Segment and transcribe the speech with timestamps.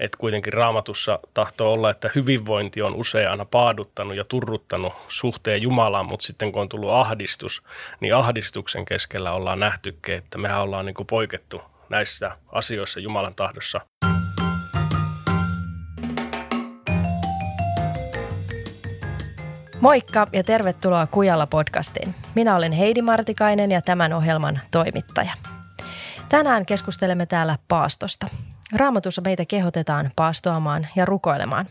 [0.00, 6.06] että kuitenkin raamatussa tahtoo olla, että hyvinvointi on usein aina paaduttanut ja turruttanut suhteen Jumalaan,
[6.06, 7.62] mutta sitten kun on tullut ahdistus,
[8.00, 13.80] niin ahdistuksen keskellä ollaan nähtykin, että mehän ollaan niin kuin poikettu näissä asioissa Jumalan tahdossa.
[19.80, 22.14] Moikka ja tervetuloa Kujalla podcastiin.
[22.34, 25.32] Minä olen Heidi Martikainen ja tämän ohjelman toimittaja.
[26.28, 28.26] Tänään keskustelemme täällä paastosta.
[28.74, 31.66] Raamatussa meitä kehotetaan paastoamaan ja rukoilemaan.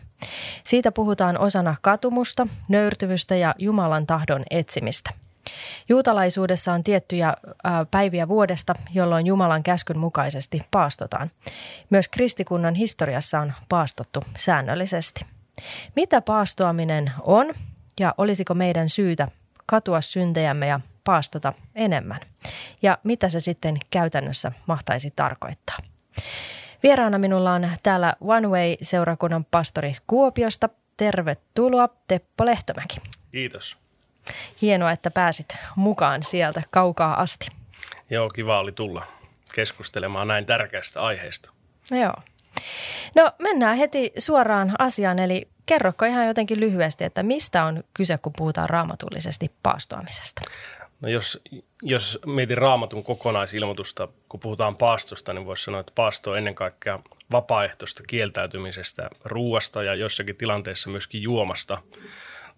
[0.64, 5.10] Siitä puhutaan osana katumusta, nöyrtyvystä ja Jumalan tahdon etsimistä.
[5.88, 7.34] Juutalaisuudessa on tiettyjä
[7.90, 11.30] päiviä vuodesta, jolloin Jumalan käskyn mukaisesti paastotaan.
[11.90, 15.26] Myös kristikunnan historiassa on paastottu säännöllisesti.
[15.96, 17.54] Mitä paastoaminen on
[18.00, 19.28] ja olisiko meidän syytä
[19.66, 22.20] katua syntejämme ja paastota enemmän?
[22.82, 25.76] Ja mitä se sitten käytännössä mahtaisi tarkoittaa?
[26.86, 30.68] Vieraana minulla on täällä One Way-seurakunnan pastori Kuopiosta.
[30.96, 32.96] Tervetuloa Teppo Lehtomäki.
[33.32, 33.78] Kiitos.
[34.62, 37.48] Hienoa, että pääsit mukaan sieltä kaukaa asti.
[38.10, 39.06] Joo, kiva oli tulla
[39.54, 41.50] keskustelemaan näin tärkeästä aiheesta.
[41.90, 42.14] Joo.
[43.14, 48.32] No mennään heti suoraan asiaan, eli kerroko ihan jotenkin lyhyesti, että mistä on kyse, kun
[48.36, 50.42] puhutaan raamatullisesti paastoamisesta?
[51.00, 51.40] No jos,
[51.82, 57.00] jos mietin raamatun kokonaisilmoitusta, kun puhutaan paastosta, niin voisi sanoa, että paasto on ennen kaikkea
[57.32, 61.82] vapaaehtoista kieltäytymisestä, ruuasta ja jossakin tilanteessa myöskin juomasta.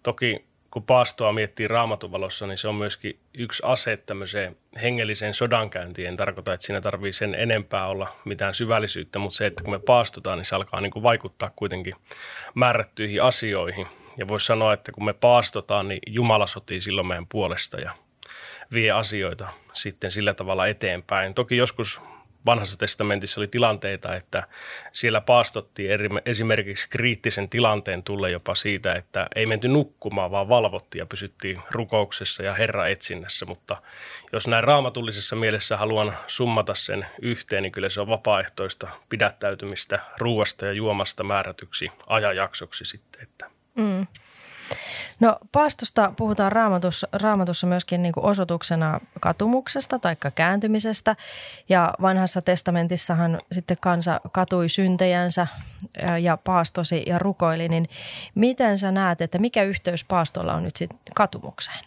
[0.03, 6.07] Toki kun paastoa miettii raamatun valossa, niin se on myöskin yksi ase tämmöiseen hengelliseen sodankäyntiin.
[6.07, 9.79] En tarkoita, että siinä tarvii sen enempää olla mitään syvällisyyttä, mutta se, että kun me
[9.79, 11.95] paastutaan, niin se alkaa niin kuin vaikuttaa kuitenkin
[12.53, 13.87] määrättyihin asioihin.
[14.17, 17.91] Ja voisi sanoa, että kun me paastotaan, niin Jumala sotii silloin meidän puolesta ja
[18.73, 21.33] vie asioita sitten sillä tavalla eteenpäin.
[21.33, 22.01] Toki joskus
[22.45, 24.43] vanhassa testamentissa oli tilanteita, että
[24.91, 30.99] siellä paastottiin eri, esimerkiksi kriittisen tilanteen tulle jopa siitä, että ei menty nukkumaan, vaan valvottiin
[30.99, 33.45] ja pysyttiin rukouksessa ja Herra etsinnässä.
[33.45, 33.77] Mutta
[34.33, 40.65] jos näin raamatullisessa mielessä haluan summata sen yhteen, niin kyllä se on vapaaehtoista pidättäytymistä ruuasta
[40.65, 43.23] ja juomasta määrätyksi ajanjaksoksi sitten.
[43.23, 43.49] Että.
[43.75, 44.07] Mm.
[45.19, 51.15] No paastosta puhutaan raamatussa, raamatussa myöskin niin kuin osoituksena katumuksesta tai kääntymisestä.
[51.69, 55.47] Ja vanhassa testamentissahan sitten kansa katui syntejänsä
[56.21, 57.69] ja paastosi ja rukoili.
[57.69, 57.89] Niin
[58.35, 61.85] miten sä näet, että mikä yhteys paastolla on nyt sitten katumukseen?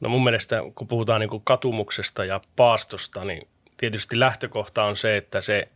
[0.00, 5.16] No mun mielestä kun puhutaan niin kuin katumuksesta ja paastosta, niin tietysti lähtökohta on se,
[5.16, 5.68] että se,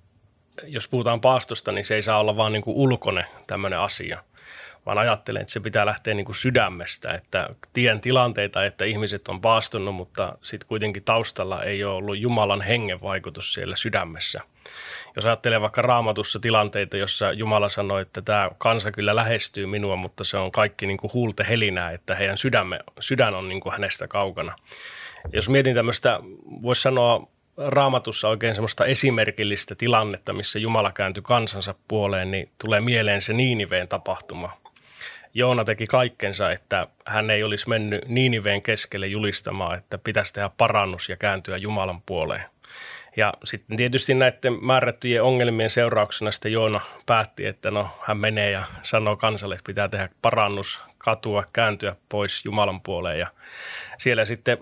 [0.64, 4.22] jos puhutaan paastosta, niin se ei saa olla vaan niin kuin ulkone tämmöinen asia–
[4.86, 9.40] vaan ajattelen, että se pitää lähteä niin kuin sydämestä, että tien tilanteita, että ihmiset on
[9.40, 14.40] paastunut, mutta sitten kuitenkin taustalla ei ole ollut Jumalan hengen vaikutus siellä sydämessä.
[15.16, 20.24] Jos ajattelee vaikka raamatussa tilanteita, jossa Jumala sanoi, että tämä kansa kyllä lähestyy minua, mutta
[20.24, 24.08] se on kaikki niin kuin huulte helinää, että heidän sydämme, sydän on niin kuin hänestä
[24.08, 24.56] kaukana.
[25.32, 26.20] Jos mietin tämmöistä,
[26.62, 33.22] voisi sanoa raamatussa oikein semmoista esimerkillistä tilannetta, missä Jumala kääntyi kansansa puoleen, niin tulee mieleen
[33.22, 34.52] se Niiniveen tapahtuma–
[35.34, 41.08] Joona teki kaikkensa, että hän ei olisi mennyt Niiniveen keskelle julistamaan, että pitäisi tehdä parannus
[41.08, 42.44] ja kääntyä Jumalan puoleen.
[43.16, 48.64] Ja sitten tietysti näiden määrättyjen ongelmien seurauksena sitten Joona päätti, että no hän menee ja
[48.82, 53.18] sanoo kansalle, että pitää tehdä parannus, katua, kääntyä pois Jumalan puoleen.
[53.18, 53.26] Ja
[53.98, 54.58] siellä sitten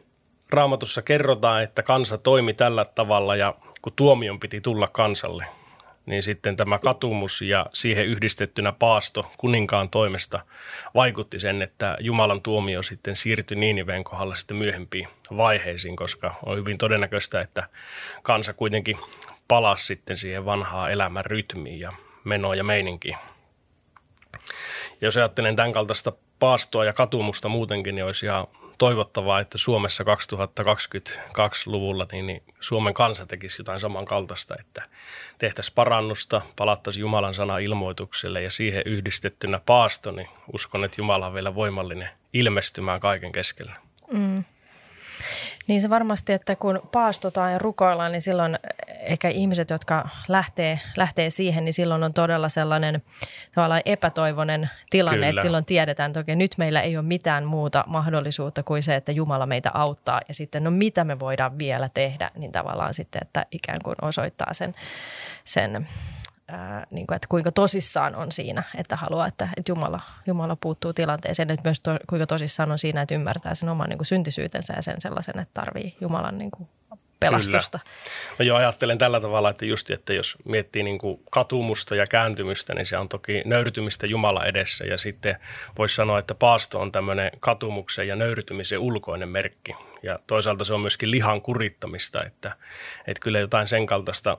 [0.51, 5.47] raamatussa kerrotaan, että kansa toimi tällä tavalla ja kun tuomion piti tulla kansalle,
[6.07, 10.41] niin sitten tämä katumus ja siihen yhdistettynä paasto kuninkaan toimesta
[10.95, 16.79] vaikutti sen, että Jumalan tuomio sitten siirtyi Niiniveen kohdalla sitten myöhempiin vaiheisiin, koska on hyvin
[16.79, 17.69] todennäköistä, että
[18.23, 18.99] kansa kuitenkin
[19.49, 21.93] palasi sitten siihen vanhaan elämän rytmiin ja
[22.25, 23.17] menoon ja meininkiin.
[25.01, 28.47] Jos ajattelen tämän kaltaista paastoa ja katumusta muutenkin, niin olisi ihan
[28.79, 34.83] toivottavaa, että Suomessa 2022-luvulla niin, niin Suomen kansa tekisi jotain samankaltaista, että
[35.39, 41.35] tehtäisiin parannusta, palattaisiin Jumalan sana ilmoitukselle ja siihen yhdistettynä paasto, niin uskon, että Jumala on
[41.35, 43.73] vielä voimallinen ilmestymään kaiken keskellä.
[44.13, 44.45] Mm.
[45.69, 48.59] Niin se varmasti, että kun paastotaan ja rukoillaan, niin silloin
[49.01, 53.03] ehkä ihmiset, jotka lähtee, lähtee siihen, niin silloin on todella sellainen
[53.55, 55.29] tavallaan epätoivoinen tilanne, Kyllä.
[55.29, 59.13] että silloin tiedetään, että okei, nyt meillä ei ole mitään muuta mahdollisuutta kuin se, että
[59.13, 63.47] Jumala meitä auttaa ja sitten no mitä me voidaan vielä tehdä, niin tavallaan sitten, että
[63.53, 64.75] ikään kuin osoittaa sen,
[65.45, 65.87] sen
[66.49, 70.93] ää, niin kuin, että kuinka tosissaan on siinä, että haluaa, että, että Jumala, Jumala puuttuu
[70.93, 71.51] tilanteeseen.
[71.51, 74.83] Että myös to, kuinka tosissaan on siinä, että ymmärtää sen oman niin kuin syntisyytensä ja
[74.83, 76.69] sen sellaisen, että tarvii Jumalan niin kuin
[77.21, 77.79] pelastusta.
[77.79, 78.37] Kyllä.
[78.39, 82.75] No joo, ajattelen tällä tavalla, että just, että jos miettii niin kuin katumusta ja kääntymystä,
[82.75, 84.85] niin se on toki nöyrtymistä Jumala edessä.
[84.85, 85.37] Ja sitten
[85.79, 89.75] voisi sanoa, että paasto on tämmöinen katumuksen ja nöyrtymisen ulkoinen merkki.
[90.03, 92.53] Ja toisaalta se on myöskin lihan kurittamista, että,
[93.07, 94.39] että kyllä jotain sen kaltaista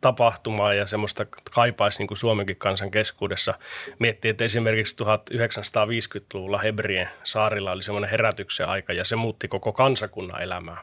[0.00, 3.54] tapahtumaa ja semmoista kaipaisi niin kuin Suomenkin kansan keskuudessa.
[3.98, 10.42] Miettii, että esimerkiksi 1950-luvulla Hebrien saarilla oli semmoinen herätyksen aika ja se muutti koko kansakunnan
[10.42, 10.82] elämää.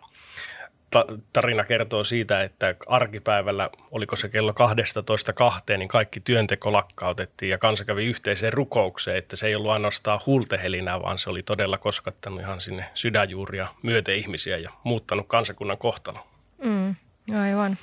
[1.34, 7.58] tarina kertoo siitä, että arkipäivällä, oliko se kello 12 kahteen, niin kaikki työnteko lakkautettiin ja
[7.58, 12.40] kansa kävi yhteiseen rukoukseen, että se ei ollut ainoastaan huultehelinää, vaan se oli todella koskattanut
[12.40, 16.24] ihan sinne sydänjuuria myöten ihmisiä ja muuttanut kansakunnan kohtalon.
[16.64, 16.96] Mm,
[17.42, 17.78] aivan.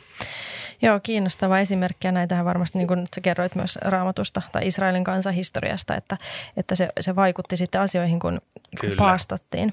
[0.83, 5.97] Joo, kiinnostava esimerkki ja näitähän varmasti, niin kuin sä kerroit myös raamatusta tai Israelin kansahistoriasta,
[5.97, 6.17] että,
[6.57, 8.41] että se, se vaikutti sitten asioihin, kun,
[8.81, 9.73] kun paastottiin.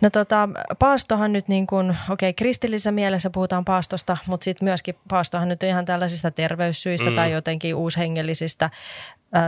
[0.00, 0.48] No tota,
[0.78, 5.62] paastohan nyt niin kuin, okei, okay, kristillisessä mielessä puhutaan paastosta, mutta sitten myöskin paastohan nyt
[5.62, 7.16] ihan tällaisista terveyssyistä mm.
[7.16, 8.70] tai jotenkin uushengellisistä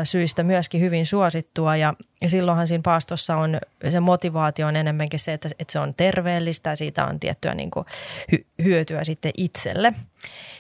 [0.05, 3.59] syistä myöskin hyvin suosittua ja, ja silloinhan siinä paastossa on
[3.91, 7.71] se motivaatio on enemmänkin se, että, että se on terveellistä ja siitä on tiettyä niin
[7.71, 7.87] kuin
[8.33, 9.93] hy, hyötyä sitten itselle.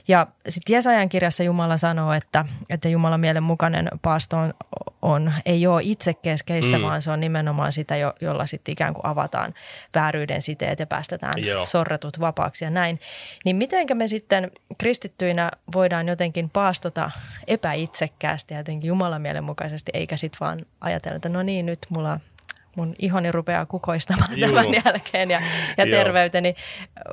[0.08, 4.55] Ja sitten Jesajan kirjassa Jumala sanoo, että, että Jumalan mielen mukainen paasto on,
[5.02, 6.82] on, ei ole itsekeskeistä, mm.
[6.82, 9.54] vaan se on nimenomaan sitä, jo, jolla sitten ikään kuin avataan
[9.94, 11.64] vääryyden siteet ja päästetään Joo.
[11.64, 13.00] sorretut vapaaksi ja näin.
[13.44, 17.11] Niin mitenkä me sitten kristittyinä voidaan jotenkin paastota
[17.46, 22.20] epäitsekkäästi ja jotenkin Jumalan mielen mukaisesti, eikä sitten vaan ajatella, että no niin, nyt mulla
[22.76, 24.54] mun ihoni rupeaa kukoistamaan Juu.
[24.54, 25.42] tämän jälkeen ja,
[25.76, 26.54] ja terveyteni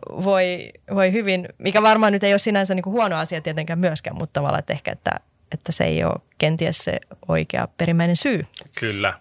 [0.10, 4.18] voi, voi hyvin, mikä varmaan nyt ei ole sinänsä niin kuin huono asia tietenkään myöskään,
[4.18, 5.12] mutta tavallaan että ehkä, että,
[5.52, 8.46] että se ei ole kenties se oikea perimmäinen syy.
[8.80, 9.14] Kyllä.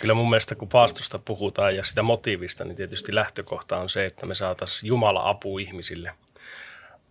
[0.00, 4.26] Kyllä mun mielestä kun paastosta puhutaan ja sitä motiivista, niin tietysti lähtökohta on se, että
[4.26, 6.12] me saataisiin Jumala apu ihmisille–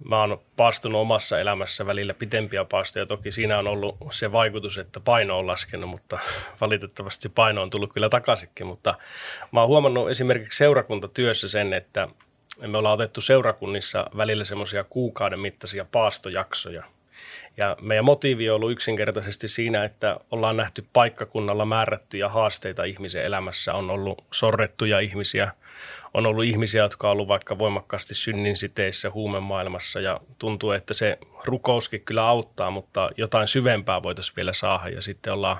[0.06, 3.06] Mä oon paastunut omassa elämässä välillä pitempiä paastoja.
[3.06, 6.20] Toki siinä on ollut se vaikutus, että paino on laskenut, mutta
[6.62, 8.68] valitettavasti paino on tullut kyllä takaisinkin.
[8.68, 8.96] Mutta
[9.52, 12.08] mä oon huomannut esimerkiksi seurakuntatyössä sen, että
[12.68, 16.84] me ollaan otettu seurakunnissa välillä semmoisia kuukauden mittaisia paastojaksoja–
[17.58, 23.74] ja meidän motiivi on ollut yksinkertaisesti siinä, että ollaan nähty paikkakunnalla määrättyjä haasteita ihmisen elämässä.
[23.74, 25.52] On ollut sorrettuja ihmisiä,
[26.14, 31.18] on ollut ihmisiä, jotka on ollut vaikka voimakkaasti synnin siteissä huumemaailmassa ja tuntuu, että se
[31.46, 35.58] rukouskin kyllä auttaa, mutta jotain syvempää voitaisiin vielä saada ja sitten ollaan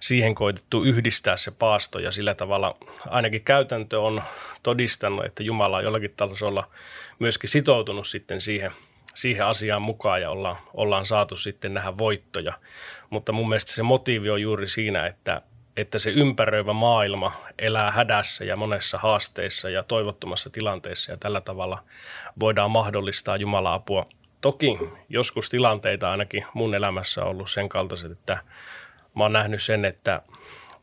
[0.00, 2.76] siihen koitettu yhdistää se paasto ja sillä tavalla
[3.06, 4.22] ainakin käytäntö on
[4.62, 6.70] todistanut, että Jumala on jollakin tasolla
[7.18, 8.70] myöskin sitoutunut sitten siihen–
[9.14, 12.52] siihen asiaan mukaan ja ollaan, ollaan saatu sitten nähdä voittoja.
[13.10, 15.42] Mutta mun mielestä se motiivi on juuri siinä, että,
[15.76, 21.78] että se ympäröivä maailma elää hädässä ja monessa haasteessa ja toivottomassa tilanteessa ja tällä tavalla
[22.40, 24.06] voidaan mahdollistaa Jumala apua.
[24.40, 24.78] Toki
[25.08, 28.38] joskus tilanteita ainakin mun elämässä on ollut sen kaltaiset, että
[29.14, 30.22] mä oon nähnyt sen, että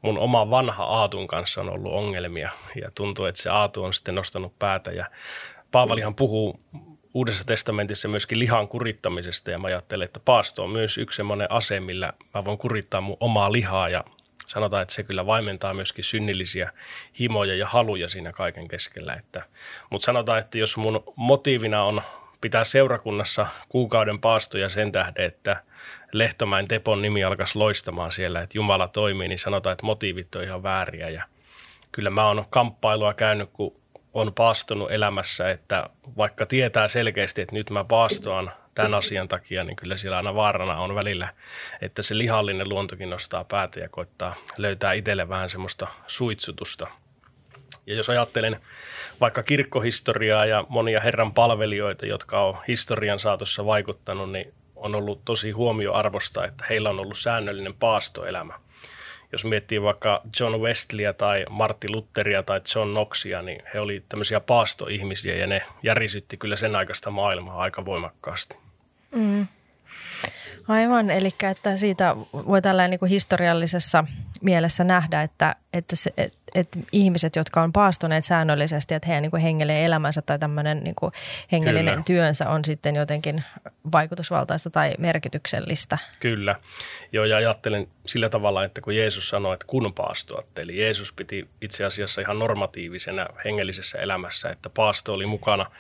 [0.02, 2.50] mun oma vanha Aatun kanssa on ollut ongelmia
[2.82, 5.06] ja tuntuu, että se Aatu on sitten nostanut päätä ja
[5.72, 6.60] Paavalihan puhuu
[7.14, 11.80] Uudessa testamentissa myöskin lihan kurittamisesta ja mä ajattelen, että paasto on myös yksi semmoinen ase,
[11.80, 14.04] millä mä voin kurittaa mun omaa lihaa ja
[14.48, 16.72] sanotaan, että se kyllä vaimentaa myöskin synnillisiä
[17.20, 19.14] himoja ja haluja siinä kaiken keskellä.
[19.14, 19.44] Että,
[19.90, 22.02] mutta sanotaan, että jos mun motiivina on
[22.42, 25.64] pitää seurakunnassa kuukauden paastoja sen tähden, että
[26.12, 30.64] Lehtomäen Tepon nimi alkaisi loistamaan siellä, että Jumala toimii, niin sanotaan, että motiivit on ihan
[30.64, 31.10] vääriä.
[31.10, 31.24] Ja
[31.92, 33.76] kyllä mä oon kamppailua käynyt, kun
[34.14, 38.52] on paastonut elämässä, että vaikka tietää selkeästi, että nyt mä paastoan
[38.84, 41.28] tämän asian takia, niin kyllä siellä aina vaarana on välillä,
[41.82, 46.88] että se lihallinen luontokin nostaa päätä ja koittaa löytää itselle vähän semmoista suitsutusta.
[47.86, 48.62] Ja jos ajattelen
[49.22, 55.52] vaikka kirkkohistoriaa ja monia Herran palvelijoita, jotka on historian saatossa vaikuttanut, niin on ollut tosi
[55.52, 58.60] huomioarvosta, että heillä on ollut säännöllinen paastoelämä–
[59.32, 64.40] jos miettii vaikka John Westleyä tai Martti Lutheria tai John Knoxia, niin he olivat tämmöisiä
[64.40, 68.58] paastoihmisiä ja ne järisytti kyllä sen aikaista maailmaa aika voimakkaasti.
[69.12, 69.48] Mm.
[70.70, 74.04] Aivan, eli että siitä voi tällainen niin kuin historiallisessa
[74.42, 79.32] mielessä nähdä, että, että, se, että, että ihmiset, jotka on paastoneet säännöllisesti, että heidän niin
[79.32, 81.12] kuin hengellinen elämänsä tai tämmöinen niin kuin
[81.52, 82.04] hengellinen Kyllä.
[82.04, 83.44] työnsä on sitten jotenkin
[83.92, 85.98] vaikutusvaltaista tai merkityksellistä.
[86.20, 86.56] Kyllä.
[87.12, 91.50] Joo, ja ajattelen sillä tavalla, että kun Jeesus sanoi, että kun paastoatte, eli Jeesus piti
[91.62, 95.72] itse asiassa ihan normatiivisena hengellisessä elämässä, että paasto oli mukana.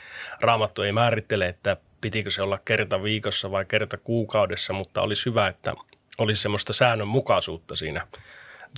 [0.41, 5.47] Raamattu ei määrittele, että pitikö se olla kerta viikossa vai kerta kuukaudessa, mutta olisi hyvä,
[5.47, 5.73] että
[6.17, 8.07] olisi semmoista säännönmukaisuutta siinä.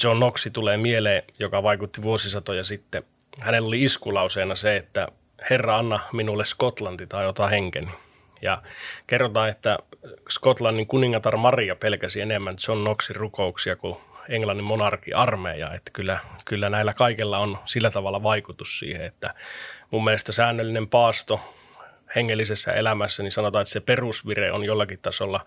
[0.04, 3.04] John Knoxi tulee mieleen, joka vaikutti vuosisatoja sitten.
[3.40, 5.08] Hänellä oli iskulauseena se, että
[5.50, 7.92] Herra anna minulle Skotlanti tai ota henkeni.
[8.42, 8.62] Ja
[9.08, 9.78] kerrotaan, että
[10.30, 13.98] Skotlannin kuningatar Maria pelkäsi enemmän John Knoxin rukouksia kuin
[14.30, 19.34] Englannin monarki armeija, että kyllä, kyllä näillä kaikella on sillä tavalla vaikutus siihen, että
[19.92, 21.40] mun mielestä säännöllinen paasto
[22.16, 25.46] hengellisessä elämässä, niin sanotaan, että se perusvire on jollakin tasolla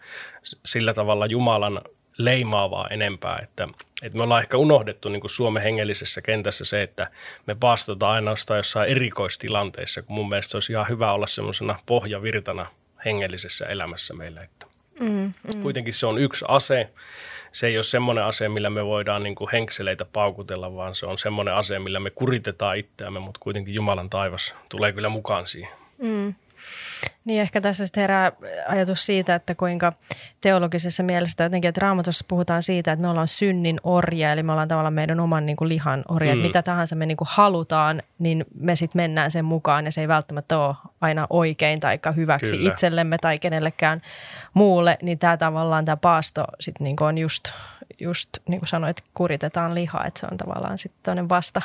[0.64, 1.80] sillä tavalla Jumalan
[2.18, 3.68] leimaavaa enempää, että,
[4.02, 7.10] että me ollaan ehkä unohdettu niin kuin Suomen hengellisessä kentässä se, että
[7.46, 12.66] me paastotaan ainoastaan jossain erikoistilanteissa, kun mun mielestä se olisi ihan hyvä olla semmoisena pohjavirtana
[13.04, 14.40] hengellisessä elämässä meillä.
[14.40, 14.66] Että
[15.00, 15.62] mm, mm.
[15.62, 16.90] Kuitenkin se on yksi ase,
[17.52, 21.18] se ei ole semmoinen ase, millä me voidaan niin kuin henkseleitä paukutella, vaan se on
[21.18, 25.72] semmoinen ase, millä me kuritetaan itseämme, mutta kuitenkin Jumalan taivas tulee kyllä mukaan siihen.
[25.98, 26.34] Mm.
[27.24, 28.32] Niin ehkä tässä sitten herää
[28.68, 29.92] ajatus siitä, että kuinka
[30.40, 34.68] teologisessa mielessä jotenkin, että raamatussa puhutaan siitä, että me ollaan synnin orja, eli me ollaan
[34.68, 36.38] tavallaan meidän oman niin kuin lihan orja, mm.
[36.38, 40.00] että mitä tahansa me niin kuin halutaan, niin me sitten mennään sen mukaan ja se
[40.00, 42.70] ei välttämättä ole aina oikein tai hyväksi Kyllä.
[42.70, 44.02] itsellemme tai kenellekään
[44.54, 47.52] muulle, niin tämä tavallaan tämä paasto sitten niin on just,
[48.00, 51.62] just niin kuin sanoit, että kuritetaan lihaa, että se on tavallaan sitten vasta,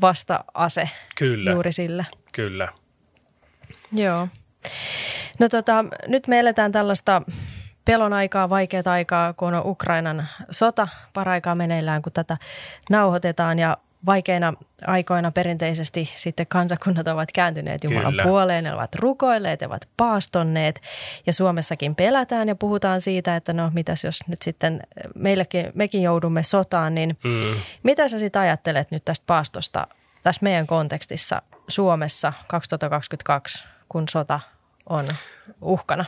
[0.00, 1.50] vasta-ase Kyllä.
[1.50, 2.06] juuri sille.
[2.32, 2.68] Kyllä.
[3.92, 4.28] Joo.
[5.38, 7.22] No tota, nyt me eletään tällaista
[7.84, 12.36] pelon aikaa, vaikeaa aikaa, kun on Ukrainan sota paraikaa meneillään, kun tätä
[12.90, 13.76] nauhoitetaan ja
[14.06, 14.54] vaikeina
[14.86, 18.22] aikoina perinteisesti sitten kansakunnat ovat kääntyneet Jumalan Kyllä.
[18.22, 20.80] puoleen, ne ovat rukoilleet, ne ovat paastonneet
[21.26, 24.82] ja Suomessakin pelätään ja puhutaan siitä, että no mitäs jos nyt sitten
[25.14, 27.40] meillekin, mekin joudumme sotaan, niin mm.
[27.82, 29.86] mitä sä sitten ajattelet nyt tästä paastosta
[30.22, 34.40] tässä meidän kontekstissa Suomessa 2022, kun sota
[34.88, 35.04] on
[35.60, 36.04] uhkana?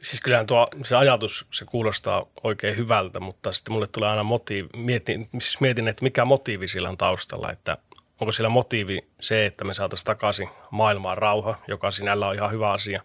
[0.00, 4.68] Siis kyllähän tuo se ajatus, se kuulostaa oikein hyvältä, mutta sitten mulle tulee aina motiivi,
[4.76, 7.76] mietin, siis mietin, että mikä motiivi sillä on taustalla, että
[8.20, 12.70] onko sillä motiivi se, että me saataisiin takaisin maailmaan rauha, joka sinällä on ihan hyvä
[12.70, 13.02] asia,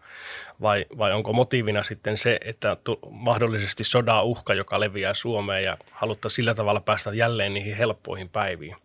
[0.62, 5.78] vai, vai onko motiivina sitten se, että tu, mahdollisesti sodan uhka, joka leviää Suomeen ja
[5.92, 8.76] haluttaisiin sillä tavalla päästä jälleen niihin helppoihin päiviin.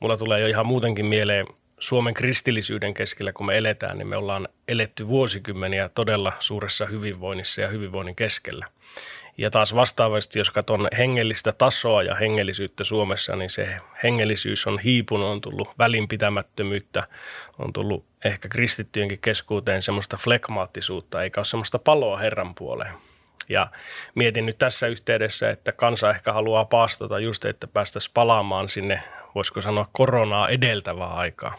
[0.00, 1.46] Mulla tulee jo ihan muutenkin mieleen
[1.82, 7.68] Suomen kristillisyyden keskellä, kun me eletään, niin me ollaan eletty vuosikymmeniä todella suuressa hyvinvoinnissa ja
[7.68, 8.66] hyvinvoinnin keskellä.
[9.38, 15.28] Ja taas vastaavasti, jos katson hengellistä tasoa ja hengellisyyttä Suomessa, niin se hengellisyys on hiipunut,
[15.28, 17.02] on tullut välinpitämättömyyttä,
[17.58, 22.94] on tullut ehkä kristittyjenkin keskuuteen semmoista flekmaattisuutta, eikä ole semmoista paloa Herran puoleen.
[23.48, 23.66] Ja
[24.14, 29.02] mietin nyt tässä yhteydessä, että kansa ehkä haluaa paastota just, että päästäisiin palaamaan sinne
[29.34, 31.58] voisiko sanoa koronaa edeltävää aikaa,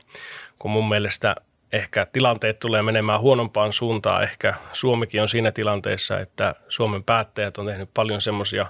[0.59, 1.35] kun mun mielestä
[1.73, 4.23] ehkä tilanteet tulee menemään huonompaan suuntaan.
[4.23, 8.65] Ehkä Suomikin on siinä tilanteessa, että Suomen päättäjät on tehnyt paljon semmoisia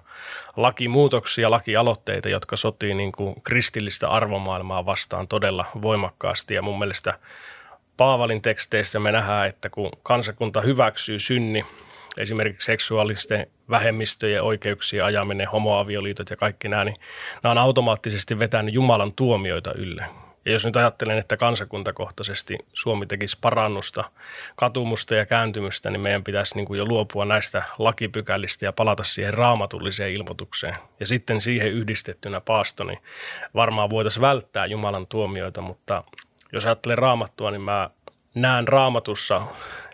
[0.55, 6.53] lakimuutoksia, lakialoitteita, jotka sotii niin kuin kristillistä arvomaailmaa vastaan todella voimakkaasti.
[6.53, 7.19] Ja mun mielestä
[7.97, 11.65] Paavalin teksteissä me nähdään, että kun kansakunta hyväksyy synni,
[12.17, 16.95] esimerkiksi seksuaalisten vähemmistöjen oikeuksien ajaminen, homoavioliitot ja kaikki nämä, niin
[17.43, 20.05] nämä on automaattisesti vetänyt Jumalan tuomioita ylle.
[20.45, 24.03] Ja jos nyt ajattelen, että kansakuntakohtaisesti Suomi tekisi parannusta,
[24.55, 29.33] katumusta ja kääntymystä, niin meidän pitäisi niin kuin jo luopua näistä lakipykälistä ja palata siihen
[29.33, 30.75] raamatulliseen ilmoitukseen.
[30.99, 32.99] Ja sitten siihen yhdistettynä paasto, niin
[33.55, 36.03] varmaan voitaisiin välttää Jumalan tuomioita, mutta
[36.51, 37.89] jos ajattelen raamattua, niin mä
[38.35, 39.41] näen raamatussa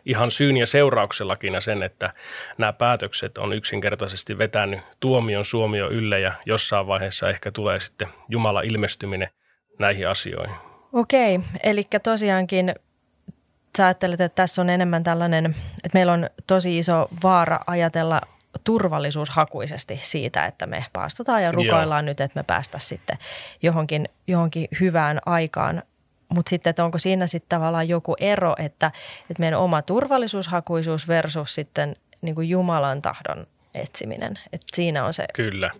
[0.06, 2.14] ihan syyn ja seurauksellakin sen, että
[2.58, 8.62] nämä päätökset on yksinkertaisesti vetänyt tuomion suomio ylle ja jossain vaiheessa ehkä tulee sitten Jumala
[8.62, 9.30] ilmestyminen
[9.80, 10.56] näihin asioihin.
[10.94, 12.76] Okei, eli tosiaankin
[13.78, 15.46] sä ajattelet, että tässä on enemmän tällainen,
[15.84, 18.22] että meillä on tosi iso vaara ajatella
[18.64, 22.12] turvallisuushakuisesti siitä, että me paastutaan ja rukoillaan Joo.
[22.12, 23.18] nyt, että me päästä sitten
[23.62, 25.84] johonkin, johonkin hyvään aikaan.
[26.30, 31.56] Mutta sitten, että onko siinä sitten tavallaan joku ero, että, että meidän oma turvallisuushakuisuus versus
[31.56, 34.40] sitten niin kuin Jumalan tahdon etsiminen.
[34.54, 35.26] Että siinä on se.
[35.34, 35.72] Kyllä.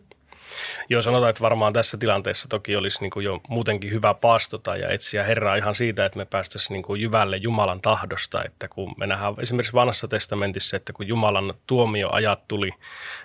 [0.90, 4.90] Joo, sanotaan, että varmaan tässä tilanteessa toki olisi niin kuin jo muutenkin hyvä paastota ja
[4.90, 8.44] etsiä Herraa ihan siitä, että me päästäisiin niin kuin jyvälle Jumalan tahdosta.
[8.44, 12.70] Että kun me nähdään esimerkiksi vanhassa testamentissa, että kun Jumalan tuomioajat tuli,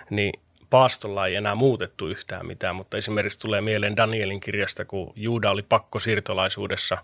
[0.09, 0.33] niin
[0.69, 5.61] paastolla ei enää muutettu yhtään mitään, mutta esimerkiksi tulee mieleen Danielin kirjasta, kun Juuda oli
[5.61, 6.97] pakko siirtolaisuudessa.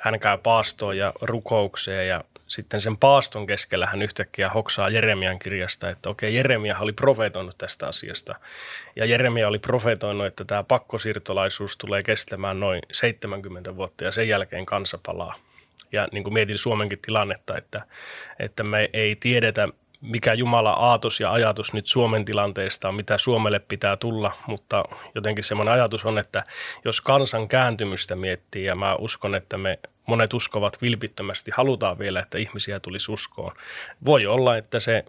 [0.00, 5.90] Hän käy paastoon ja rukoukseen ja sitten sen paaston keskellä hän yhtäkkiä hoksaa Jeremian kirjasta,
[5.90, 8.34] että okei, Jeremia oli profetoinut tästä asiasta.
[8.96, 14.66] Ja Jeremia oli profetoinut, että tämä pakkosiirtolaisuus tulee kestämään noin 70 vuotta ja sen jälkeen
[14.66, 15.34] kansa palaa.
[15.92, 17.82] Ja niin kuin mietin Suomenkin tilannetta, että,
[18.38, 19.68] että me ei tiedetä,
[20.00, 25.44] mikä Jumala aatos ja ajatus nyt Suomen tilanteesta on, mitä Suomelle pitää tulla, mutta jotenkin
[25.44, 26.44] semmoinen ajatus on, että
[26.84, 32.38] jos kansan kääntymystä miettii, ja mä uskon, että me monet uskovat vilpittömästi, halutaan vielä, että
[32.38, 33.52] ihmisiä tulisi uskoon.
[34.04, 35.04] Voi olla, että se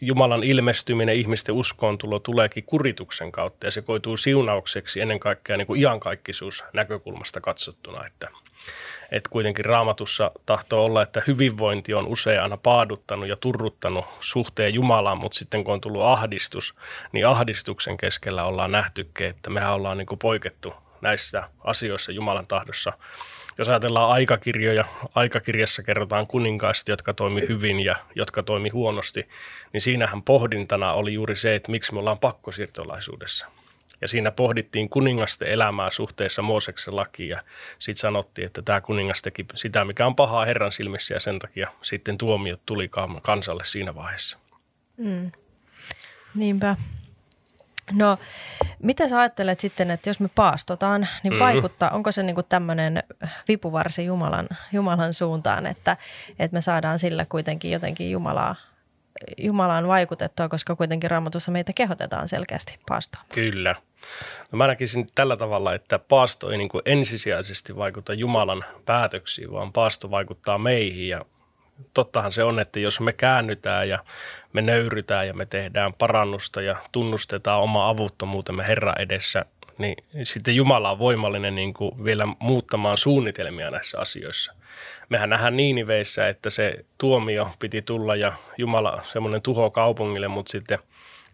[0.00, 5.66] Jumalan ilmestyminen, ihmisten uskoon tulo tuleekin kurituksen kautta ja se koituu siunaukseksi ennen kaikkea niin
[5.66, 8.28] kuin iankaikkisuus näkökulmasta katsottuna, että,
[9.12, 15.18] että kuitenkin raamatussa tahtoo olla, että hyvinvointi on usein aina paaduttanut ja turruttanut suhteen Jumalaan,
[15.18, 16.74] mutta sitten kun on tullut ahdistus,
[17.12, 20.74] niin ahdistuksen keskellä ollaan nähtykin, että mehän ollaan niin kuin poikettu
[21.04, 22.92] näissä asioissa Jumalan tahdossa
[23.58, 24.84] jos ajatellaan aikakirjoja,
[25.14, 29.28] aikakirjassa kerrotaan kuninkaista, jotka toimi hyvin ja jotka toimi huonosti,
[29.72, 33.46] niin siinähän pohdintana oli juuri se, että miksi me ollaan pakkosiirtolaisuudessa.
[34.00, 37.40] Ja siinä pohdittiin kuningasten elämää suhteessa Mooseksen lakiin ja
[37.78, 41.70] sitten sanottiin, että tämä kuningas teki sitä, mikä on pahaa Herran silmissä ja sen takia
[41.82, 42.90] sitten tuomiot tuli
[43.22, 44.38] kansalle siinä vaiheessa.
[44.96, 45.32] Mm.
[46.34, 46.76] Niinpä.
[47.92, 48.18] No,
[48.82, 51.44] mitä sä ajattelet sitten, että jos me paastotaan, niin mm-hmm.
[51.44, 53.02] vaikuttaa, onko se niin tämmöinen
[53.48, 55.96] vipuvarsi Jumalan, Jumalan suuntaan, että,
[56.38, 58.56] että me saadaan sillä kuitenkin jotenkin Jumalaa,
[59.38, 63.24] Jumalaan vaikutettua, koska kuitenkin raamatussa meitä kehotetaan selkeästi paastoon.
[63.34, 63.74] Kyllä.
[64.52, 70.10] No mä näkisin tällä tavalla, että paasto ei niin ensisijaisesti vaikuta Jumalan päätöksiin, vaan paasto
[70.10, 71.24] vaikuttaa meihin ja
[71.94, 73.98] tottahan se on, että jos me käännytään ja
[74.52, 79.44] me nöyrytään ja me tehdään parannusta ja tunnustetaan oma avuttomuutemme Herra edessä,
[79.78, 84.52] niin sitten Jumala on voimallinen niin kuin vielä muuttamaan suunnitelmia näissä asioissa.
[85.08, 90.78] Mehän nähdään Niiniveissä, että se tuomio piti tulla ja Jumala semmoinen tuho kaupungille, mutta sitten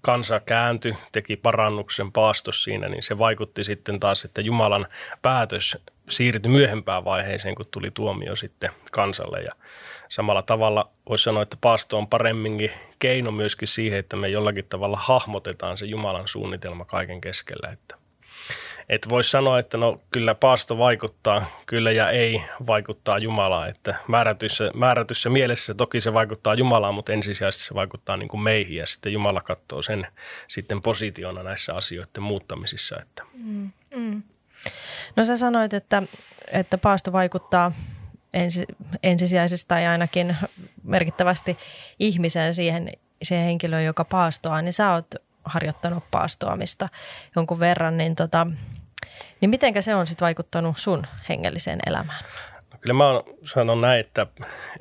[0.00, 4.87] kansa kääntyi, teki parannuksen paastos siinä, niin se vaikutti sitten taas, että Jumalan
[5.23, 5.78] päätös
[6.09, 9.42] siirtyi myöhempään vaiheeseen, kun tuli tuomio sitten kansalle.
[9.42, 9.52] Ja
[10.09, 14.97] samalla tavalla voisi sanoa, että paasto on paremminkin keino myöskin siihen, että me jollakin tavalla
[14.97, 17.73] hahmotetaan se Jumalan suunnitelma kaiken keskellä.
[17.73, 18.00] Että,
[18.90, 23.66] että voisi sanoa, että no kyllä paasto vaikuttaa, kyllä ja ei vaikuttaa Jumalaa.
[23.66, 28.76] Että määrätyssä, määrätyssä mielessä toki se vaikuttaa Jumalaan, mutta ensisijaisesti se vaikuttaa niin kuin meihin
[28.76, 30.06] ja sitten Jumala katsoo sen
[30.49, 32.97] sitten positiona näissä asioiden muuttamisissa.
[33.02, 33.23] Että.
[33.32, 34.23] Mm, mm.
[35.16, 36.03] No sä sanoit, että,
[36.53, 37.72] että paasto vaikuttaa
[38.35, 38.64] ensi,
[39.03, 40.37] ensisijaisesti tai ainakin
[40.83, 41.57] merkittävästi
[41.98, 46.88] ihmiseen siihen, siihen henkilöön, joka paastoaa, niin sä oot harjoittanut paastoamista
[47.37, 48.46] jonkun verran, niin, tota,
[49.40, 52.24] niin mitenkä se on sitten vaikuttanut sun hengelliseen elämään?
[52.72, 53.05] No kyllä mä
[53.44, 54.26] sanon näin, että,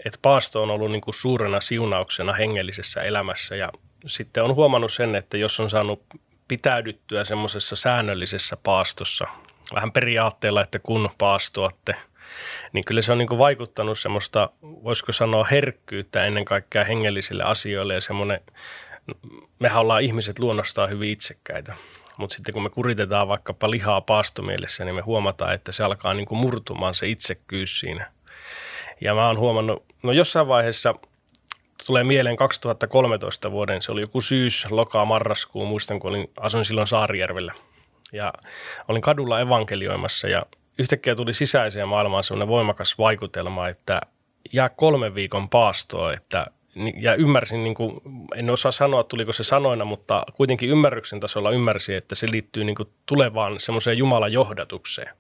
[0.06, 3.72] että paasto on ollut niin kuin suurena siunauksena hengellisessä elämässä ja
[4.06, 6.04] sitten on huomannut sen, että jos on saanut
[6.48, 9.28] pitäydyttyä semmoisessa säännöllisessä paastossa,
[9.76, 11.96] vähän periaatteella, että kun paastoatte,
[12.74, 18.02] niin kyllä se on niin vaikuttanut semmoista, voisiko sanoa herkkyyttä ennen kaikkea hengellisille asioille ja
[18.02, 18.42] semmoinen,
[19.60, 21.76] mehän ollaan ihmiset luonnostaan hyvin itsekkäitä.
[22.18, 26.26] Mutta sitten kun me kuritetaan vaikkapa lihaa paastomielessä, niin me huomataan, että se alkaa niin
[26.26, 28.12] kuin murtumaan se itsekkyys siinä.
[29.02, 30.96] Ja mä oon huomannut, no jossain vaiheessa
[31.88, 36.88] tulee mieleen 2013 vuoden, se oli joku syys, lokaa, marraskuu, muistan kun olin, asuin silloin
[36.88, 37.54] Saarijärvellä–
[38.14, 38.34] ja
[38.88, 40.46] olin kadulla evankelioimassa ja
[40.80, 44.02] yhtäkkiä tuli sisäiseen maailmaan sellainen voimakas vaikutelma, että
[44.54, 46.48] jää kolme viikon paastoa, että
[47.02, 48.02] ja ymmärsin, niin kuin,
[48.36, 52.76] en osaa sanoa tuliko se sanoina, mutta kuitenkin ymmärryksen tasolla ymmärsin, että se liittyy niin
[52.76, 55.16] kuin tulevaan semmoiseen Jumalan johdatukseen.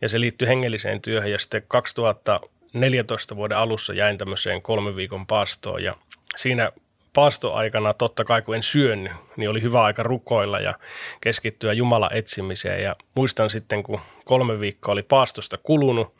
[0.00, 5.82] Ja se liittyy hengelliseen työhön ja sitten 2014 vuoden alussa jäin tämmöiseen kolme viikon paastoon
[5.82, 5.96] ja
[6.36, 6.72] siinä
[7.12, 10.74] paastoaikana totta kai kun en syönyt, niin oli hyvä aika rukoilla ja
[11.20, 12.82] keskittyä Jumala etsimiseen.
[12.82, 16.14] Ja muistan sitten, kun kolme viikkoa oli paastosta kulunut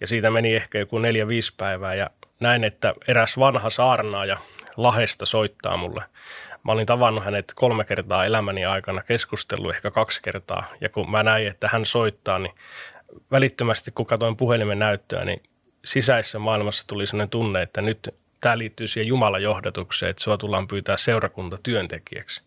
[0.00, 4.38] ja siitä meni ehkä joku neljä-viisi päivää ja näin, että eräs vanha saarnaaja
[4.76, 6.02] Lahesta soittaa mulle.
[6.64, 10.64] Mä olin tavannut hänet kolme kertaa elämäni aikana, keskustellut ehkä kaksi kertaa.
[10.80, 12.54] Ja kun mä näin, että hän soittaa, niin
[13.30, 15.42] välittömästi kun katsoin puhelimen näyttöä, niin
[15.84, 20.68] sisäisessä maailmassa tuli sellainen tunne, että nyt tämä liittyy siihen Jumalan johdatukseen, että sua tullaan
[20.68, 22.42] pyytää seurakunta työntekijäksi.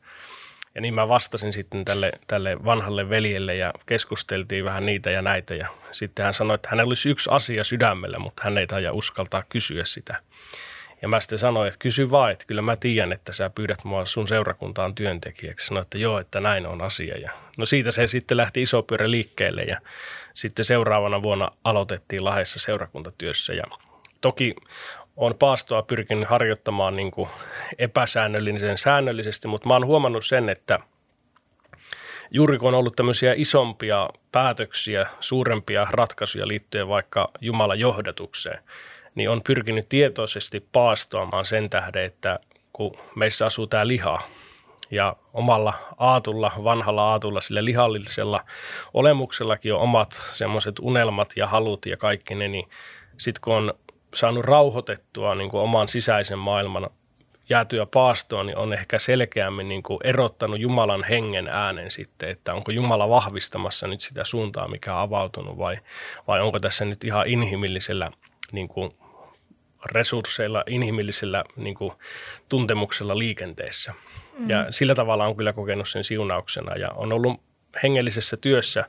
[0.76, 5.56] Ja niin mä vastasin sitten tälle, tälle vanhalle veljelle ja keskusteltiin vähän niitä ja näitä.
[5.56, 9.44] Ja sitten hän sanoi, että hänellä olisi yksi asia sydämellä, mutta hän ei taida uskaltaa
[9.50, 10.16] kysyä sitä.
[11.02, 14.06] Ja mä sitten sanoin, että kysy vaan, että kyllä mä tiedän, että sä pyydät mua
[14.06, 15.68] sun seurakuntaan työntekijäksi.
[15.68, 17.18] Sanoin, että joo, että näin on asia.
[17.18, 19.82] Ja no siitä se sitten lähti iso pyörä liikkeelle ja
[20.34, 23.54] sitten seuraavana vuonna aloitettiin Lahdessa seurakuntatyössä.
[23.54, 23.64] Ja
[24.22, 24.56] toki
[25.18, 27.30] on paastoa pyrkinyt harjoittamaan niin kuin
[27.80, 30.80] epäsäännöllisen säännöllisesti, mutta mä oon huomannut sen, että
[32.32, 38.64] juuri kun on ollut tämmöisiä isompia päätöksiä, suurempia ratkaisuja liittyen vaikka Jumalan johdatukseen,
[39.16, 42.40] niin on pyrkinyt tietoisesti paastoamaan sen tähden, että
[42.74, 44.22] kun meissä asuu tämä liha
[44.92, 48.46] ja omalla aatulla, vanhalla aatulla, sillä lihallisella
[48.94, 52.70] olemuksellakin on omat semmoiset unelmat ja halut ja kaikki ne, niin
[53.18, 53.74] sitten kun on
[54.16, 56.90] saanut rauhoitettua niin kuin oman sisäisen maailman
[57.50, 62.72] jäätyä paastoon, niin on ehkä selkeämmin niin kuin erottanut Jumalan hengen äänen sitten, että onko
[62.72, 65.78] Jumala vahvistamassa nyt sitä suuntaa, mikä on avautunut vai,
[66.28, 68.12] vai onko tässä nyt ihan inhimillisellä
[68.52, 68.92] niin kuin
[69.86, 71.92] resursseilla, inhimillisellä niin kuin,
[72.50, 73.94] tuntemuksella liikenteessä.
[74.40, 74.50] Mm.
[74.50, 77.42] Ja sillä tavalla on kyllä kokenut sen siunauksena ja on ollut
[77.84, 78.86] hengellisessä työssä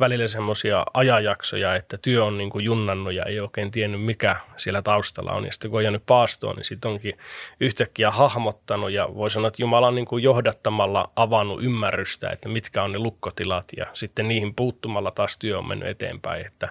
[0.00, 4.82] välillä semmoisia ajanjaksoja, että työ on niin kuin junnannut ja ei oikein tiennyt, mikä siellä
[4.82, 5.44] taustalla on.
[5.46, 7.18] Ja sitten kun on jäänyt paastoon, niin sitten onkin
[7.60, 12.82] yhtäkkiä hahmottanut ja voi sanoa, että Jumala on niin kuin johdattamalla avannut ymmärrystä, että mitkä
[12.82, 16.46] on ne lukkotilat ja sitten niihin puuttumalla taas työ on mennyt eteenpäin.
[16.46, 16.68] Että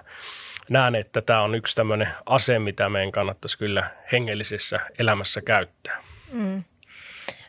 [0.68, 6.02] näen, että tämä on yksi tämmöinen ase, mitä meidän kannattaisi kyllä hengellisessä elämässä käyttää.
[6.32, 6.62] Mm.